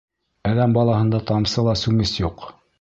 [0.51, 2.53] Әҙәм балаһында тамсы ла сүмес юҡ!